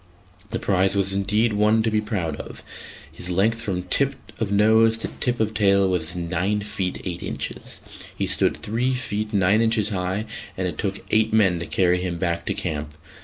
The 0.49 0.57
prize 0.57 0.95
was 0.95 1.13
indeed 1.13 1.53
one 1.53 1.83
to 1.83 1.91
be 1.91 2.01
proud 2.01 2.35
of; 2.37 2.63
his 3.11 3.29
length 3.29 3.61
from 3.61 3.83
tip 3.83 4.15
of 4.39 4.51
nose 4.51 4.97
to 4.97 5.07
tip 5.19 5.39
of 5.39 5.53
tail 5.53 5.87
was 5.87 6.15
nine 6.15 6.61
feet 6.61 6.99
eight 7.05 7.21
inches, 7.21 7.79
he 8.17 8.25
stood 8.25 8.57
three 8.57 8.95
feet 8.95 9.31
nine 9.31 9.61
inches 9.61 9.89
high, 9.89 10.25
and 10.57 10.67
it 10.67 10.79
took 10.79 11.05
eight 11.11 11.33
men 11.33 11.59
to 11.59 11.67
carry 11.67 12.01
him 12.01 12.17
back 12.17 12.47
to 12.47 12.55
camp. 12.55 12.97